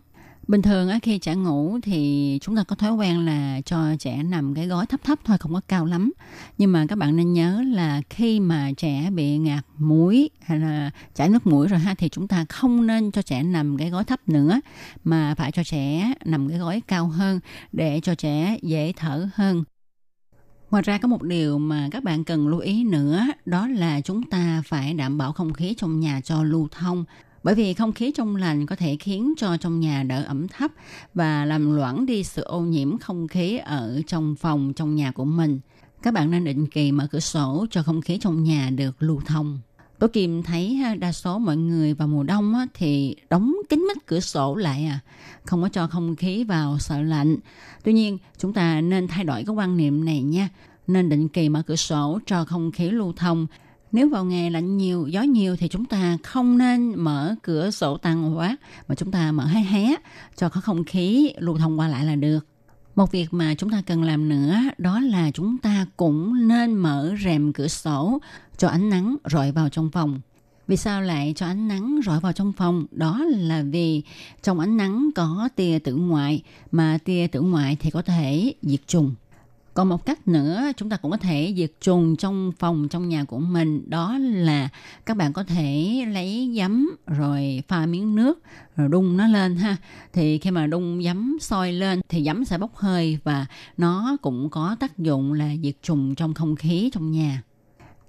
bình 0.48 0.62
thường 0.62 0.90
á, 0.90 1.00
khi 1.04 1.20
trẻ 1.20 1.36
ngủ 1.36 1.80
thì 1.84 2.40
chúng 2.42 2.56
ta 2.56 2.64
có 2.64 2.76
thói 2.76 2.94
quen 2.94 3.26
là 3.26 3.62
cho 3.66 3.96
trẻ 4.00 4.24
nằm 4.24 4.56
cái 4.56 4.68
gối 4.68 4.86
thấp 4.86 5.04
thấp 5.04 5.20
thôi, 5.24 5.38
không 5.38 5.54
có 5.54 5.62
cao 5.68 5.86
lắm. 5.86 6.12
Nhưng 6.58 6.72
mà 6.72 6.86
các 6.90 6.98
bạn 6.98 7.16
nên 7.16 7.34
nhớ 7.34 7.64
là 7.68 8.02
khi 8.10 8.40
mà 8.40 8.72
trẻ 8.78 9.10
bị 9.16 9.38
ngạt 9.38 9.66
mũi 9.78 10.30
hay 10.42 10.60
là 10.60 10.92
chảy 11.16 11.30
nước 11.30 11.48
mũi 11.48 11.68
rồi 11.68 11.80
ha, 11.80 11.96
thì 11.98 12.10
chúng 12.10 12.28
ta 12.28 12.46
không 12.50 12.88
nên 12.88 13.12
cho 13.12 13.22
trẻ 13.22 13.44
nằm 13.44 13.78
cái 13.78 13.90
gối 13.90 14.04
thấp 14.04 14.20
nữa, 14.30 14.60
mà 15.04 15.36
phải 15.36 15.52
cho 15.52 15.64
trẻ 15.64 16.14
nằm 16.26 16.50
cái 16.50 16.58
gối 16.58 16.82
cao 16.88 17.08
hơn 17.08 17.40
để 17.72 18.00
cho 18.04 18.16
trẻ 18.16 18.58
dễ 18.62 18.94
thở 18.98 19.30
hơn. 19.34 19.64
Ngoài 20.72 20.84
ra 20.84 20.98
có 20.98 21.08
một 21.08 21.24
điều 21.24 21.58
mà 21.58 21.88
các 21.92 22.04
bạn 22.04 22.24
cần 22.24 22.48
lưu 22.48 22.60
ý 22.60 22.84
nữa, 22.84 23.26
đó 23.46 23.68
là 23.68 24.02
chúng 24.02 24.24
ta 24.24 24.62
phải 24.66 24.94
đảm 24.94 25.18
bảo 25.18 25.34
không 25.34 25.54
khí 25.54 25.74
trong 25.78 26.00
nhà 26.00 26.22
cho 26.22 26.44
lưu 26.44 26.68
thông 26.72 27.06
bởi 27.44 27.56
vì 27.56 27.74
không 27.74 27.94
khí 27.94 28.12
trong 28.16 28.36
lành 28.36 28.66
có 28.66 28.76
thể 28.76 28.98
khiến 29.00 29.34
cho 29.38 29.58
trong 29.58 29.80
nhà 29.80 30.04
đỡ 30.04 30.24
ẩm 30.24 30.48
thấp 30.48 30.72
và 31.14 31.46
làm 31.46 31.76
loãng 31.76 32.06
đi 32.06 32.24
sự 32.24 32.44
ô 32.44 32.60
nhiễm 32.62 32.98
không 32.98 33.28
khí 33.28 33.58
ở 33.58 34.02
trong 34.08 34.36
phòng 34.36 34.74
trong 34.76 34.96
nhà 34.96 35.12
của 35.12 35.26
mình. 35.26 35.60
Các 36.02 36.14
bạn 36.14 36.32
nên 36.32 36.44
định 36.44 36.68
kỳ 36.68 36.92
mở 36.92 37.08
cửa 37.12 37.20
sổ 37.20 37.66
cho 37.72 37.84
không 37.84 38.02
khí 38.02 38.18
trong 38.22 38.44
nhà 38.44 38.70
được 38.70 38.96
lưu 39.00 39.22
thông. 39.26 39.60
Tôi 40.00 40.10
kìm 40.10 40.44
thấy 40.44 40.80
đa 41.00 41.12
số 41.12 41.40
mọi 41.40 41.58
người 41.58 41.94
vào 41.94 42.08
mùa 42.08 42.24
đông 42.24 42.54
thì 42.74 43.16
đóng 43.30 43.56
kín 43.70 43.80
mít 43.80 44.06
cửa 44.06 44.20
sổ 44.20 44.56
lại 44.56 44.86
à, 44.86 45.00
không 45.46 45.62
có 45.62 45.70
cho 45.70 45.88
không 45.88 46.16
khí 46.16 46.44
vào 46.44 46.80
sợ 46.80 47.02
lạnh. 47.02 47.38
Tuy 47.84 47.94
nhiên, 47.94 48.18
chúng 48.38 48.54
ta 48.54 48.82
nên 48.82 49.08
thay 49.08 49.24
đổi 49.24 49.44
cái 49.44 49.56
quan 49.56 49.78
niệm 49.78 50.06
này 50.06 50.22
nha. 50.22 50.50
Nên 50.88 51.10
định 51.10 51.30
kỳ 51.30 51.50
mở 51.50 51.62
cửa 51.68 51.76
sổ 51.76 52.20
cho 52.26 52.46
không 52.46 52.72
khí 52.72 52.90
lưu 52.90 53.14
thông 53.18 53.48
nếu 53.92 54.10
vào 54.10 54.26
ngày 54.26 54.52
lạnh 54.52 54.78
nhiều, 54.78 55.08
gió 55.08 55.22
nhiều 55.22 55.56
thì 55.56 55.68
chúng 55.68 55.86
ta 55.86 56.18
không 56.24 56.58
nên 56.58 56.96
mở 56.96 57.36
cửa 57.42 57.72
sổ 57.72 57.98
tăng 57.98 58.38
quá 58.38 58.58
mà 58.88 58.96
chúng 58.96 59.12
ta 59.12 59.32
mở 59.32 59.46
hé 59.46 59.62
hé 59.62 59.96
cho 60.36 60.50
có 60.50 60.62
không 60.62 60.84
khí 60.84 61.34
lưu 61.38 61.58
thông 61.58 61.80
qua 61.80 61.88
lại 61.88 62.06
là 62.06 62.16
được. 62.16 62.40
Một 62.96 63.12
việc 63.12 63.28
mà 63.32 63.56
chúng 63.58 63.70
ta 63.70 63.82
cần 63.86 64.04
làm 64.04 64.30
nữa 64.30 64.56
đó 64.78 65.00
là 65.00 65.32
chúng 65.32 65.58
ta 65.58 65.86
cũng 65.98 66.48
nên 66.48 66.74
mở 66.74 67.16
rèm 67.24 67.54
cửa 67.54 67.68
sổ 67.68 68.20
cho 68.58 68.68
ánh 68.68 68.90
nắng 68.90 69.18
rọi 69.32 69.52
vào 69.52 69.70
trong 69.70 69.92
phòng. 69.92 70.20
Vì 70.68 70.78
sao 70.78 71.02
lại 71.02 71.34
cho 71.36 71.46
ánh 71.46 71.68
nắng 71.68 72.00
rọi 72.06 72.20
vào 72.20 72.34
trong 72.34 72.54
phòng? 72.54 72.86
Đó 72.92 73.26
là 73.28 73.64
vì 73.72 74.02
trong 74.44 74.60
ánh 74.60 74.78
nắng 74.78 75.10
có 75.16 75.50
tia 75.56 75.80
tử 75.80 75.96
ngoại 75.96 76.44
mà 76.72 76.98
tia 77.04 77.28
tử 77.28 77.42
ngoại 77.42 77.78
thì 77.80 77.90
có 77.90 78.02
thể 78.02 78.54
diệt 78.62 78.88
trùng 78.88 79.16
còn 79.78 79.90
một 79.90 80.06
cách 80.06 80.28
nữa 80.28 80.72
chúng 80.78 80.90
ta 80.90 80.98
cũng 80.98 81.12
có 81.12 81.18
thể 81.18 81.54
diệt 81.58 81.72
trùng 81.82 82.16
trong 82.16 82.52
phòng 82.60 82.88
trong 82.90 83.10
nhà 83.10 83.24
của 83.24 83.40
mình. 83.40 83.90
Đó 83.90 84.18
là 84.20 84.70
các 85.06 85.18
bạn 85.18 85.34
có 85.34 85.44
thể 85.44 86.06
lấy 86.14 86.54
giấm 86.58 86.90
rồi 87.08 87.64
pha 87.68 87.86
miếng 87.86 88.16
nước 88.16 88.40
rồi 88.76 88.90
đun 88.90 89.18
nó 89.18 89.28
lên 89.28 89.56
ha. 89.56 89.78
Thì 90.14 90.38
khi 90.38 90.52
mà 90.52 90.68
đun 90.68 91.04
giấm 91.04 91.38
sôi 91.42 91.74
lên 91.74 92.02
thì 92.10 92.24
giấm 92.24 92.46
sẽ 92.46 92.58
bốc 92.58 92.76
hơi 92.76 93.20
và 93.24 93.46
nó 93.78 94.18
cũng 94.22 94.50
có 94.50 94.76
tác 94.80 94.98
dụng 94.98 95.34
là 95.34 95.50
diệt 95.64 95.76
trùng 95.84 96.16
trong 96.16 96.34
không 96.34 96.56
khí 96.56 96.90
trong 96.94 97.12
nhà. 97.12 97.44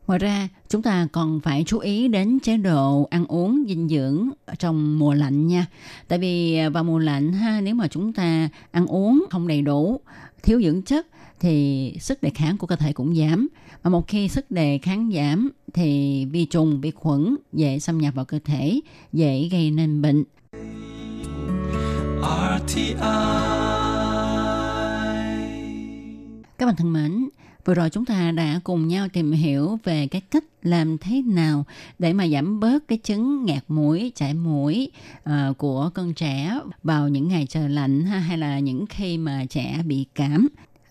Ngoài 0.06 0.18
ra, 0.18 0.48
chúng 0.68 0.82
ta 0.82 1.08
còn 1.12 1.40
phải 1.40 1.64
chú 1.66 1.78
ý 1.78 2.08
đến 2.08 2.38
chế 2.40 2.56
độ 2.56 3.08
ăn 3.10 3.26
uống 3.26 3.64
dinh 3.68 3.88
dưỡng 3.88 4.30
trong 4.58 4.98
mùa 4.98 5.14
lạnh 5.14 5.46
nha. 5.46 5.66
Tại 6.08 6.18
vì 6.18 6.60
vào 6.72 6.84
mùa 6.84 6.98
lạnh 6.98 7.32
ha, 7.32 7.60
nếu 7.60 7.74
mà 7.74 7.88
chúng 7.88 8.12
ta 8.12 8.48
ăn 8.70 8.86
uống 8.86 9.24
không 9.30 9.48
đầy 9.48 9.62
đủ 9.62 10.00
thiếu 10.42 10.62
dưỡng 10.62 10.82
chất 10.82 11.06
thì 11.40 11.94
sức 12.00 12.22
đề 12.22 12.30
kháng 12.30 12.58
của 12.58 12.66
cơ 12.66 12.76
thể 12.76 12.92
cũng 12.92 13.16
giảm. 13.16 13.48
Và 13.82 13.90
một 13.90 14.08
khi 14.08 14.28
sức 14.28 14.50
đề 14.50 14.78
kháng 14.78 15.12
giảm 15.14 15.50
thì 15.74 16.24
vi 16.24 16.44
trùng, 16.44 16.80
vi 16.80 16.90
khuẩn 16.90 17.36
dễ 17.52 17.78
xâm 17.78 17.98
nhập 17.98 18.14
vào 18.14 18.24
cơ 18.24 18.38
thể, 18.44 18.80
dễ 19.12 19.48
gây 19.52 19.70
nên 19.70 20.02
bệnh. 20.02 20.24
RTI 22.22 22.94
Các 26.58 26.66
bạn 26.66 26.76
thân 26.76 26.92
mến, 26.92 27.28
vừa 27.64 27.74
rồi 27.74 27.90
chúng 27.90 28.04
ta 28.04 28.30
đã 28.30 28.60
cùng 28.64 28.88
nhau 28.88 29.08
tìm 29.12 29.32
hiểu 29.32 29.78
về 29.84 30.06
cái 30.06 30.20
cách 30.20 30.44
làm 30.62 30.98
thế 30.98 31.22
nào 31.22 31.64
để 31.98 32.12
mà 32.12 32.28
giảm 32.28 32.60
bớt 32.60 32.88
cái 32.88 32.98
chứng 32.98 33.44
ngạt 33.44 33.64
mũi, 33.68 34.12
chảy 34.14 34.34
mũi 34.34 34.90
uh, 35.18 35.58
của 35.58 35.90
con 35.94 36.14
trẻ 36.14 36.60
vào 36.82 37.08
những 37.08 37.28
ngày 37.28 37.46
trời 37.48 37.68
lạnh 37.68 38.04
ha, 38.04 38.18
hay 38.18 38.38
là 38.38 38.58
những 38.58 38.86
khi 38.86 39.18
mà 39.18 39.44
trẻ 39.50 39.82
bị 39.86 40.06
cảm. 40.14 40.48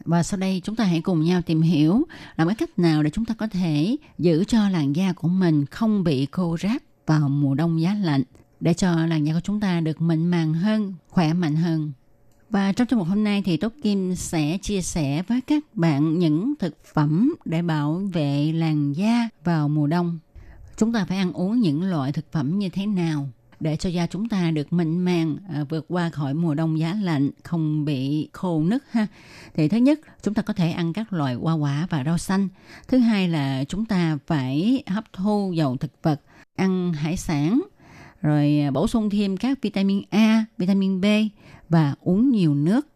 Và 0.07 0.23
sau 0.23 0.39
đây 0.39 0.61
chúng 0.63 0.75
ta 0.75 0.83
hãy 0.83 1.01
cùng 1.01 1.23
nhau 1.23 1.41
tìm 1.41 1.61
hiểu 1.61 2.07
làm 2.37 2.47
cái 2.47 2.55
cách 2.55 2.79
nào 2.79 3.03
để 3.03 3.09
chúng 3.09 3.25
ta 3.25 3.33
có 3.33 3.47
thể 3.47 3.97
giữ 4.17 4.43
cho 4.43 4.69
làn 4.69 4.95
da 4.95 5.13
của 5.13 5.27
mình 5.27 5.65
không 5.65 6.03
bị 6.03 6.27
khô 6.31 6.57
ráp 6.57 6.81
vào 7.05 7.29
mùa 7.29 7.55
đông 7.55 7.81
giá 7.81 7.93
lạnh 7.93 8.23
để 8.59 8.73
cho 8.73 9.05
làn 9.05 9.27
da 9.27 9.33
của 9.33 9.39
chúng 9.43 9.59
ta 9.59 9.79
được 9.79 10.01
mịn 10.01 10.27
màng 10.27 10.53
hơn, 10.53 10.93
khỏe 11.09 11.33
mạnh 11.33 11.55
hơn. 11.55 11.91
Và 12.49 12.71
trong 12.71 12.87
chương 12.87 12.99
mục 12.99 13.07
hôm 13.07 13.23
nay 13.23 13.41
thì 13.45 13.57
Tốt 13.57 13.73
Kim 13.83 14.15
sẽ 14.15 14.57
chia 14.61 14.81
sẻ 14.81 15.23
với 15.27 15.41
các 15.41 15.63
bạn 15.73 16.19
những 16.19 16.53
thực 16.59 16.77
phẩm 16.93 17.35
để 17.45 17.61
bảo 17.61 18.01
vệ 18.13 18.51
làn 18.51 18.93
da 18.93 19.29
vào 19.43 19.69
mùa 19.69 19.87
đông. 19.87 20.19
Chúng 20.77 20.93
ta 20.93 21.05
phải 21.05 21.17
ăn 21.17 21.33
uống 21.33 21.59
những 21.59 21.83
loại 21.83 22.11
thực 22.11 22.31
phẩm 22.31 22.59
như 22.59 22.69
thế 22.69 22.85
nào 22.85 23.29
để 23.59 23.75
cho 23.75 23.89
da 23.89 24.07
chúng 24.07 24.29
ta 24.29 24.51
được 24.51 24.73
mịn 24.73 24.99
màng 24.99 25.37
à, 25.49 25.63
vượt 25.69 25.85
qua 25.89 26.09
khỏi 26.09 26.33
mùa 26.33 26.53
đông 26.53 26.79
giá 26.79 26.97
lạnh 27.01 27.29
không 27.43 27.85
bị 27.85 28.29
khô 28.33 28.63
nứt 28.63 28.83
ha 28.91 29.07
thì 29.53 29.67
thứ 29.67 29.77
nhất 29.77 29.99
chúng 30.21 30.33
ta 30.33 30.41
có 30.41 30.53
thể 30.53 30.71
ăn 30.71 30.93
các 30.93 31.13
loại 31.13 31.33
hoa 31.33 31.53
quả 31.53 31.87
và 31.89 32.03
rau 32.03 32.17
xanh 32.17 32.49
thứ 32.87 32.97
hai 32.97 33.29
là 33.29 33.63
chúng 33.63 33.85
ta 33.85 34.17
phải 34.27 34.83
hấp 34.87 35.13
thu 35.13 35.53
dầu 35.55 35.77
thực 35.77 35.91
vật 36.03 36.21
ăn 36.55 36.93
hải 36.93 37.17
sản 37.17 37.61
rồi 38.21 38.59
bổ 38.73 38.87
sung 38.87 39.09
thêm 39.09 39.37
các 39.37 39.61
vitamin 39.61 40.01
A, 40.09 40.45
vitamin 40.57 41.01
B 41.01 41.05
và 41.69 41.95
uống 42.01 42.29
nhiều 42.29 42.55
nước. 42.55 42.87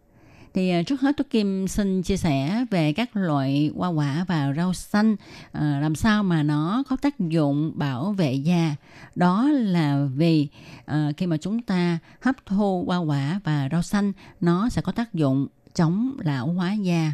Thì 0.53 0.70
ờ, 0.70 0.84
trước 0.84 1.01
hết 1.01 1.17
tôi 1.17 1.25
Kim 1.29 1.67
xin 1.67 2.01
chia 2.01 2.17
sẻ 2.17 2.65
về 2.72 2.93
các 2.93 3.15
loại 3.15 3.72
hoa 3.75 3.89
quả 3.89 4.25
và 4.27 4.53
rau 4.58 4.74
xanh 4.74 5.15
à, 5.51 5.79
làm 5.81 5.96
sao 5.96 6.24
mà 6.24 6.43
nó 6.43 6.84
có 6.89 6.96
tác 6.96 7.20
dụng 7.20 7.72
bảo 7.75 8.12
vệ 8.12 8.34
da. 8.34 8.75
Đó 9.15 9.50
là 9.51 10.08
vì 10.15 10.48
à, 10.86 11.12
khi 11.17 11.25
mà 11.27 11.38
chúng 11.38 11.62
ta 11.62 12.00
hấp 12.22 12.36
thu 12.46 12.84
hoa 12.88 12.98
quả 12.98 13.39
và 13.43 13.70
rau 13.72 13.81
xanh 13.81 14.12
nó 14.41 14.70
sẽ 14.70 14.81
có 14.81 14.91
tác 14.91 15.13
dụng 15.13 15.48
chống 15.74 16.17
lão 16.24 16.48
hóa 16.48 16.74
da 16.74 17.13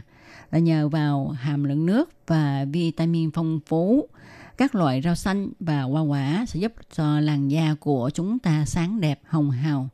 là 0.51 0.59
nhờ 0.59 0.89
vào 0.89 1.27
hàm 1.27 1.63
lượng 1.63 1.85
nước 1.85 2.09
và 2.27 2.65
vitamin 2.71 3.31
phong 3.31 3.59
phú 3.65 4.07
các 4.57 4.75
loại 4.75 5.01
rau 5.01 5.15
xanh 5.15 5.49
và 5.59 5.81
hoa 5.81 6.01
quả 6.01 6.45
sẽ 6.47 6.59
giúp 6.59 6.73
cho 6.95 7.19
làn 7.19 7.47
da 7.47 7.75
của 7.79 8.09
chúng 8.13 8.39
ta 8.39 8.65
sáng 8.65 9.01
đẹp 9.01 9.19
hồng 9.27 9.51
hào 9.51 9.89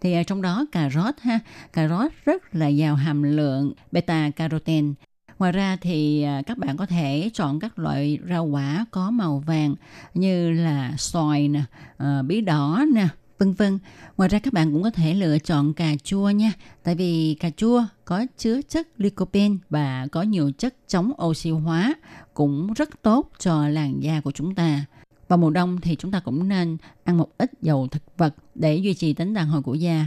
thì 0.00 0.12
à, 0.12 0.22
trong 0.22 0.42
đó 0.42 0.66
cà 0.72 0.90
rốt 0.90 1.14
ha 1.20 1.38
cà 1.72 1.88
rốt 1.88 2.12
rất 2.24 2.54
là 2.54 2.66
giàu 2.66 2.94
hàm 2.94 3.22
lượng 3.22 3.72
beta 3.92 4.30
carotene 4.30 4.92
ngoài 5.38 5.52
ra 5.52 5.76
thì 5.80 6.22
à, 6.22 6.42
các 6.46 6.58
bạn 6.58 6.76
có 6.76 6.86
thể 6.86 7.30
chọn 7.34 7.60
các 7.60 7.78
loại 7.78 8.18
rau 8.28 8.44
quả 8.44 8.86
có 8.90 9.10
màu 9.10 9.42
vàng 9.46 9.74
như 10.14 10.50
là 10.50 10.94
xoài 10.98 11.48
nè 11.48 11.62
ờ, 11.96 12.22
bí 12.22 12.40
đỏ 12.40 12.84
nè 12.94 13.08
vân 13.38 13.52
vân. 13.52 13.78
Ngoài 14.16 14.28
ra 14.28 14.38
các 14.38 14.52
bạn 14.52 14.72
cũng 14.72 14.82
có 14.82 14.90
thể 14.90 15.14
lựa 15.14 15.38
chọn 15.38 15.74
cà 15.74 15.94
chua 16.04 16.30
nha, 16.30 16.52
tại 16.82 16.94
vì 16.94 17.36
cà 17.40 17.50
chua 17.56 17.84
có 18.04 18.26
chứa 18.38 18.60
chất 18.68 18.88
lycopene 18.96 19.56
và 19.70 20.06
có 20.12 20.22
nhiều 20.22 20.50
chất 20.58 20.74
chống 20.88 21.12
oxy 21.24 21.50
hóa 21.50 21.94
cũng 22.34 22.72
rất 22.72 23.02
tốt 23.02 23.30
cho 23.38 23.68
làn 23.68 24.02
da 24.02 24.20
của 24.20 24.30
chúng 24.32 24.54
ta. 24.54 24.84
Vào 25.28 25.38
mùa 25.38 25.50
đông 25.50 25.80
thì 25.80 25.96
chúng 25.96 26.10
ta 26.10 26.20
cũng 26.20 26.48
nên 26.48 26.76
ăn 27.04 27.16
một 27.16 27.28
ít 27.38 27.50
dầu 27.62 27.88
thực 27.88 28.02
vật 28.16 28.34
để 28.54 28.76
duy 28.76 28.94
trì 28.94 29.12
tính 29.12 29.34
đàn 29.34 29.48
hồi 29.48 29.62
của 29.62 29.74
da. 29.74 30.06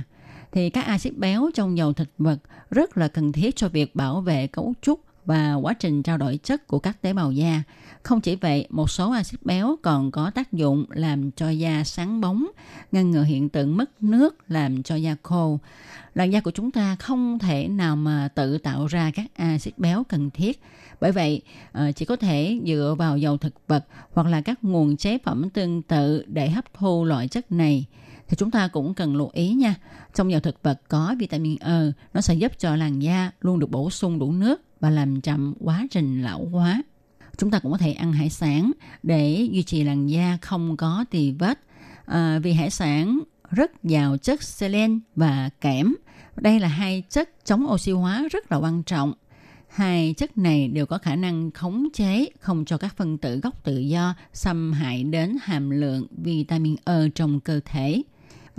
Thì 0.52 0.70
các 0.70 0.86
axit 0.86 1.18
béo 1.18 1.50
trong 1.56 1.78
dầu 1.78 1.94
thực 1.94 2.10
vật 2.18 2.38
rất 2.72 2.98
là 2.98 3.08
cần 3.08 3.32
thiết 3.32 3.56
cho 3.56 3.70
việc 3.70 3.96
bảo 3.96 4.22
vệ 4.22 4.48
cấu 4.48 4.74
trúc 4.82 5.00
và 5.30 5.54
quá 5.54 5.74
trình 5.74 6.04
trao 6.04 6.18
đổi 6.18 6.40
chất 6.44 6.68
của 6.68 6.80
các 6.80 7.02
tế 7.02 7.14
bào 7.14 7.32
da. 7.32 7.64
Không 8.04 8.22
chỉ 8.22 8.36
vậy, 8.36 8.68
một 8.70 8.90
số 8.90 9.12
axit 9.12 9.44
béo 9.44 9.76
còn 9.82 10.12
có 10.12 10.30
tác 10.30 10.54
dụng 10.54 10.86
làm 10.90 11.32
cho 11.32 11.50
da 11.50 11.84
sáng 11.84 12.22
bóng, 12.22 12.48
ngăn 12.92 13.12
ngừa 13.12 13.24
hiện 13.24 13.50
tượng 13.50 13.78
mất 13.78 14.04
nước 14.04 14.36
làm 14.48 14.84
cho 14.84 14.96
da 14.96 15.16
khô. 15.24 15.60
Làn 16.14 16.32
da 16.32 16.40
của 16.40 16.52
chúng 16.52 16.72
ta 16.72 16.96
không 16.96 17.40
thể 17.40 17.68
nào 17.68 17.96
mà 17.96 18.30
tự 18.36 18.58
tạo 18.58 18.88
ra 18.88 19.12
các 19.16 19.26
axit 19.36 19.78
béo 19.78 20.04
cần 20.04 20.30
thiết. 20.30 20.62
Bởi 21.02 21.12
vậy, 21.12 21.42
ờ, 21.72 21.92
chỉ 21.92 22.06
có 22.06 22.16
thể 22.16 22.60
dựa 22.66 22.96
vào 22.98 23.18
dầu 23.18 23.38
thực 23.38 23.54
vật 23.68 23.86
hoặc 24.14 24.28
là 24.28 24.42
các 24.42 24.64
nguồn 24.64 24.98
chế 24.98 25.18
phẩm 25.18 25.50
tương 25.50 25.82
tự 25.82 26.24
để 26.28 26.50
hấp 26.50 26.74
thu 26.74 27.06
loại 27.06 27.28
chất 27.28 27.52
này 27.52 27.86
thì 28.30 28.36
chúng 28.38 28.52
ta 28.52 28.68
cũng 28.68 28.94
cần 28.94 29.16
lưu 29.16 29.30
ý 29.34 29.54
nha. 29.54 29.76
Trong 30.16 30.32
dầu 30.32 30.40
thực 30.40 30.64
vật 30.64 30.82
có 30.88 31.16
vitamin 31.20 31.58
E, 31.60 31.80
nó 32.14 32.22
sẽ 32.22 32.34
giúp 32.34 32.52
cho 32.60 32.76
làn 32.76 33.00
da 33.00 33.32
luôn 33.42 33.60
được 33.60 33.70
bổ 33.70 33.90
sung 33.90 34.20
đủ 34.20 34.32
nước 34.32 34.62
và 34.80 34.90
làm 34.90 35.22
chậm 35.22 35.54
quá 35.60 35.88
trình 35.92 36.22
lão 36.22 36.46
hóa. 36.46 36.84
Chúng 37.38 37.52
ta 37.52 37.60
cũng 37.60 37.72
có 37.72 37.78
thể 37.78 37.92
ăn 37.92 38.14
hải 38.14 38.30
sản 38.30 38.72
để 39.04 39.48
duy 39.52 39.64
trì 39.64 39.84
làn 39.84 40.08
da 40.08 40.38
không 40.42 40.78
có 40.78 41.06
tì 41.12 41.32
vết. 41.32 41.60
À, 42.06 42.40
vì 42.44 42.54
hải 42.54 42.70
sản 42.70 43.20
rất 43.52 43.84
giàu 43.84 44.18
chất 44.18 44.44
selen 44.44 45.00
và 45.16 45.50
kẽm. 45.62 45.96
Đây 46.36 46.60
là 46.60 46.68
hai 46.68 47.04
chất 47.10 47.46
chống 47.46 47.66
oxy 47.70 47.92
hóa 47.92 48.28
rất 48.32 48.52
là 48.52 48.58
quan 48.58 48.84
trọng. 48.84 49.14
Hai 49.68 50.14
chất 50.18 50.38
này 50.38 50.68
đều 50.68 50.86
có 50.86 50.98
khả 50.98 51.16
năng 51.16 51.52
khống 51.52 51.88
chế 51.94 52.26
không 52.40 52.66
cho 52.66 52.78
các 52.78 52.98
phân 52.98 53.18
tử 53.18 53.40
gốc 53.40 53.64
tự 53.64 53.78
do 53.78 54.16
xâm 54.34 54.72
hại 54.72 55.04
đến 55.04 55.38
hàm 55.42 55.70
lượng 55.70 56.08
vitamin 56.24 56.76
E 56.86 57.10
trong 57.16 57.40
cơ 57.40 57.60
thể. 57.66 58.02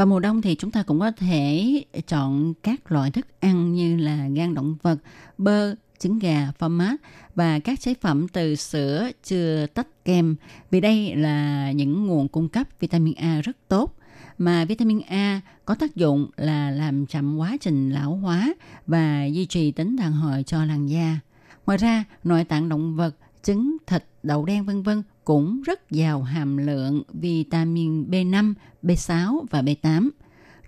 Và 0.00 0.06
mùa 0.06 0.20
đông 0.20 0.42
thì 0.42 0.54
chúng 0.54 0.70
ta 0.70 0.82
cũng 0.82 1.00
có 1.00 1.10
thể 1.10 1.84
chọn 2.06 2.54
các 2.62 2.92
loại 2.92 3.10
thức 3.10 3.26
ăn 3.40 3.74
như 3.74 3.96
là 3.96 4.28
gan 4.28 4.54
động 4.54 4.76
vật, 4.82 4.96
bơ, 5.38 5.74
trứng 5.98 6.18
gà, 6.18 6.52
phô 6.58 6.68
mát 6.68 6.96
và 7.34 7.58
các 7.58 7.80
chế 7.80 7.94
phẩm 7.94 8.28
từ 8.28 8.54
sữa 8.54 9.10
chưa 9.24 9.66
tách 9.66 10.04
kem 10.04 10.36
vì 10.70 10.80
đây 10.80 11.16
là 11.16 11.72
những 11.72 12.06
nguồn 12.06 12.28
cung 12.28 12.48
cấp 12.48 12.66
vitamin 12.80 13.14
A 13.14 13.40
rất 13.40 13.56
tốt 13.68 13.96
mà 14.38 14.64
vitamin 14.64 15.00
A 15.00 15.40
có 15.64 15.74
tác 15.74 15.94
dụng 15.94 16.30
là 16.36 16.70
làm 16.70 17.06
chậm 17.06 17.38
quá 17.38 17.56
trình 17.60 17.90
lão 17.90 18.16
hóa 18.16 18.54
và 18.86 19.24
duy 19.24 19.46
trì 19.46 19.72
tính 19.72 19.96
đàn 19.96 20.12
hồi 20.12 20.42
cho 20.42 20.64
làn 20.64 20.86
da. 20.86 21.18
Ngoài 21.66 21.78
ra, 21.78 22.04
nội 22.24 22.44
tạng 22.44 22.68
động 22.68 22.96
vật, 22.96 23.16
trứng, 23.42 23.76
thịt, 23.86 24.04
đậu 24.22 24.44
đen 24.44 24.64
vân 24.64 24.82
vân 24.82 25.02
cũng 25.24 25.62
rất 25.62 25.90
giàu 25.90 26.22
hàm 26.22 26.56
lượng 26.56 27.02
vitamin 27.12 28.10
B5, 28.10 28.54
B6 28.82 29.44
và 29.50 29.62
B8. 29.62 30.10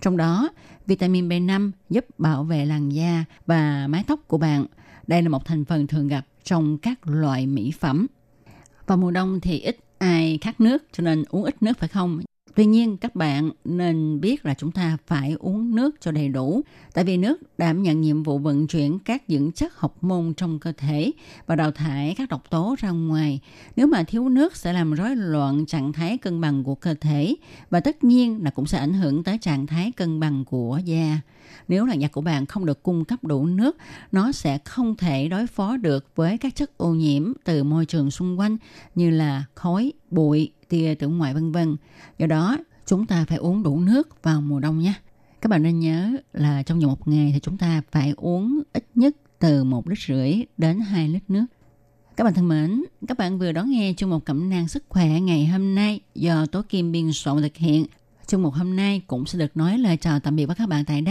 Trong 0.01 0.17
đó, 0.17 0.49
vitamin 0.87 1.29
B5 1.29 1.71
giúp 1.91 2.07
bảo 2.19 2.45
vệ 2.45 2.67
làn 2.67 2.89
da 2.89 3.25
và 3.47 3.87
mái 3.89 4.05
tóc 4.07 4.21
của 4.29 4.39
bạn– 4.39 4.67
đây 5.07 5.23
là 5.23 5.29
một 5.29 5.45
thành 5.45 5.65
phần 5.65 5.87
thường 5.87 6.09
gặp 6.09 6.27
trong 6.45 6.79
các 6.79 6.99
loại 7.09 7.47
mỹ 7.47 7.73
phẩm. 7.81 8.07
Vào 8.87 8.99
mùa 8.99 9.11
đông 9.11 9.41
thì 9.41 9.61
ít 9.61 9.77
ai 9.99 10.39
khát 10.41 10.61
nước 10.61 10.85
cho 10.93 11.03
nên 11.03 11.25
uống 11.29 11.45
ít 11.45 11.63
nước 11.63 11.79
phải 11.79 11.89
không? 11.89 12.21
Tuy 12.55 12.67
nhiên, 12.67 12.97
các 12.97 13.15
bạn 13.15 13.51
nên 13.65 14.21
biết 14.21 14.47
là 14.47 14.55
chúng 14.55 14.73
ta 14.73 14.97
phải 15.07 15.37
uống 15.39 15.75
nước 15.75 15.97
cho 16.01 16.11
đầy 16.11 16.29
đủ, 16.29 16.63
tại 16.95 17.05
vì 17.05 17.17
nước 17.17 17.59
đảm 17.59 17.83
nhận 17.83 18.01
nhiệm 18.01 18.23
vụ 18.23 18.39
vận 18.39 18.67
chuyển 18.67 18.99
các 18.99 19.23
dưỡng 19.29 19.53
chất 19.53 19.77
học 19.77 19.97
môn 20.01 20.35
trong 20.37 20.59
cơ 20.59 20.73
thể 20.73 21.13
và 21.47 21.57
đào 21.57 21.73
thải 21.73 22.15
các 22.19 22.29
độc 22.29 22.51
tố 22.51 22.75
ra 22.79 22.91
ngoài. 22.91 23.41
Nếu 23.77 23.87
mà 23.87 24.03
thiếu 24.03 24.29
nước 24.29 24.57
sẽ 24.57 24.73
làm 24.73 24.93
rối 24.93 25.17
loạn 25.17 25.67
trạng 25.67 25.93
thái 25.93 26.19
cân 26.19 26.41
bằng 26.41 26.65
của 26.65 26.75
cơ 26.75 26.95
thể 26.95 27.35
và 27.71 27.81
tất 27.81 28.05
nhiên 28.05 28.45
là 28.45 28.51
cũng 28.51 28.67
sẽ 28.67 28.79
ảnh 28.79 28.95
hưởng 28.95 29.25
tới 29.25 29.39
trạng 29.39 29.67
thái 29.67 29.93
cân 29.93 30.21
bằng 30.21 30.45
của 30.45 30.81
da. 30.85 31.21
Nếu 31.69 31.87
làn 31.87 32.01
da 32.01 32.09
của 32.09 32.21
bạn 32.21 32.47
không 32.47 32.67
được 32.67 32.83
cung 32.83 33.05
cấp 33.05 33.25
đủ 33.25 33.47
nước, 33.47 33.77
nó 34.13 34.33
sẽ 34.33 34.59
không 34.65 34.97
thể 34.97 35.29
đối 35.29 35.47
phó 35.47 35.77
được 35.77 36.07
với 36.15 36.39
các 36.39 36.57
chất 36.57 36.79
ô 36.79 36.95
nhiễm 36.95 37.33
từ 37.45 37.65
môi 37.65 37.87
trường 37.87 38.11
xung 38.11 38.39
quanh 38.39 38.57
như 38.95 39.11
là 39.11 39.45
khói, 39.55 39.93
bụi, 40.11 40.53
tia 40.69 40.95
tử 40.95 41.09
ngoại 41.09 41.35
vân 41.35 41.53
vân. 41.53 41.77
Do 42.19 42.27
đó, 42.27 42.59
chúng 42.87 43.07
ta 43.07 43.25
phải 43.29 43.39
uống 43.39 43.63
đủ 43.63 43.81
nước 43.81 44.23
vào 44.23 44.41
mùa 44.41 44.61
đông 44.61 44.79
nhé. 44.79 44.95
Các 45.41 45.49
bạn 45.49 45.63
nên 45.63 45.81
nhớ 45.81 46.11
là 46.33 46.63
trong 46.63 46.81
vòng 46.81 46.91
một 46.91 47.09
ngày 47.09 47.31
thì 47.35 47.41
chúng 47.41 47.59
ta 47.59 47.83
phải 47.91 48.15
uống 48.17 48.63
ít 48.73 48.87
nhất 48.95 49.17
từ 49.39 49.65
một 49.65 49.89
lít 49.89 49.99
rưỡi 50.09 50.35
đến 50.59 50.81
2 50.81 51.09
lít 51.09 51.23
nước. 51.29 51.47
Các 52.17 52.25
bạn 52.25 52.35
thân 52.35 52.49
mến, 52.49 52.85
các 53.09 53.19
bạn 53.19 53.39
vừa 53.39 53.53
đón 53.53 53.71
nghe 53.71 53.95
chương 53.97 54.11
mục 54.11 54.25
cẩm 54.25 54.51
nang 54.51 54.69
sức 54.69 54.85
khỏe 54.89 55.21
ngày 55.21 55.47
hôm 55.47 55.75
nay 55.75 56.01
do 56.15 56.47
Tố 56.47 56.63
Kim 56.69 56.93
biên 56.93 57.13
soạn 57.13 57.43
thực 57.43 57.57
hiện. 57.57 57.87
Chương 58.27 58.43
mục 58.43 58.55
hôm 58.55 58.77
nay 58.77 59.03
cũng 59.07 59.27
sẽ 59.27 59.39
được 59.39 59.57
nói 59.57 59.79
lời 59.79 59.97
chào 59.97 60.21
tạm 60.21 60.37
biệt 60.37 60.47
với 60.47 60.57
các 60.57 60.69
bạn 60.69 60.85
tại 60.85 61.01
đây. 61.01 61.11